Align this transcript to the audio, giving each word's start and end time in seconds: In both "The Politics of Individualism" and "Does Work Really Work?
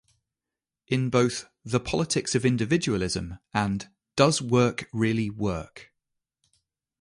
In 0.87 1.11
both 1.11 1.45
"The 1.63 1.79
Politics 1.79 2.33
of 2.33 2.43
Individualism" 2.43 3.37
and 3.53 3.87
"Does 4.15 4.41
Work 4.41 4.89
Really 4.91 5.29
Work? 5.29 5.93